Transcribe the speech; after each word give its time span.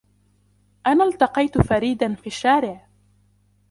أنا 0.87 1.03
التقيت 1.03 1.57
فريد 1.61 2.13
فى 2.13 2.27
الشارع. 2.27 2.87